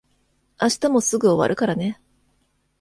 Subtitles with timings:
[0.59, 2.01] 明日もすぐ終わるからね。